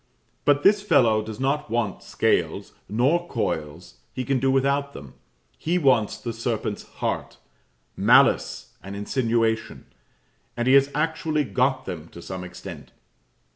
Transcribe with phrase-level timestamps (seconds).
[0.45, 5.13] But this fellow does not want scales, nor coils; he can do without them;
[5.59, 7.37] he wants the serpent's heart
[7.95, 9.85] malice and insinuation;
[10.57, 12.91] and he has actually got them to some extent.